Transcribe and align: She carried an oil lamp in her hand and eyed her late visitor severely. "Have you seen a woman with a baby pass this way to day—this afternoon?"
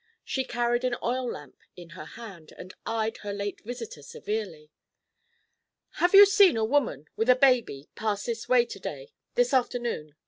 She 0.23 0.43
carried 0.45 0.83
an 0.83 0.95
oil 1.03 1.29
lamp 1.31 1.57
in 1.75 1.89
her 1.89 2.05
hand 2.05 2.53
and 2.57 2.73
eyed 2.87 3.17
her 3.17 3.31
late 3.31 3.61
visitor 3.63 4.01
severely. 4.01 4.71
"Have 6.01 6.15
you 6.15 6.25
seen 6.25 6.57
a 6.57 6.65
woman 6.65 7.05
with 7.15 7.29
a 7.29 7.35
baby 7.35 7.87
pass 7.93 8.25
this 8.25 8.49
way 8.49 8.65
to 8.65 8.79
day—this 8.79 9.53
afternoon?" 9.53 10.15